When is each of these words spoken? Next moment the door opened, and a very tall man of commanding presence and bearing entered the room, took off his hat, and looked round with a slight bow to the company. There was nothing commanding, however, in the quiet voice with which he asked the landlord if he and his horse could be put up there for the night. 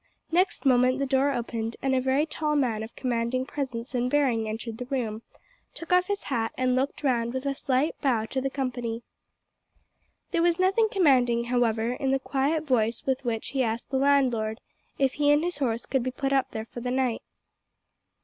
Next 0.31 0.65
moment 0.65 0.97
the 0.97 1.05
door 1.05 1.31
opened, 1.31 1.75
and 1.79 1.93
a 1.93 2.01
very 2.01 2.25
tall 2.25 2.55
man 2.55 2.81
of 2.81 2.95
commanding 2.95 3.45
presence 3.45 3.93
and 3.93 4.09
bearing 4.09 4.49
entered 4.49 4.79
the 4.79 4.87
room, 4.87 5.21
took 5.75 5.93
off 5.93 6.07
his 6.07 6.23
hat, 6.23 6.53
and 6.57 6.73
looked 6.75 7.03
round 7.03 7.35
with 7.35 7.45
a 7.45 7.53
slight 7.53 7.93
bow 8.01 8.25
to 8.31 8.41
the 8.41 8.49
company. 8.49 9.03
There 10.31 10.41
was 10.41 10.57
nothing 10.57 10.89
commanding, 10.89 11.43
however, 11.43 11.93
in 11.93 12.09
the 12.09 12.17
quiet 12.17 12.63
voice 12.63 13.05
with 13.05 13.23
which 13.25 13.49
he 13.49 13.61
asked 13.61 13.91
the 13.91 13.97
landlord 13.97 14.59
if 14.97 15.13
he 15.13 15.31
and 15.31 15.43
his 15.43 15.59
horse 15.59 15.85
could 15.85 16.01
be 16.01 16.09
put 16.09 16.33
up 16.33 16.49
there 16.49 16.65
for 16.65 16.79
the 16.79 16.89
night. 16.89 17.21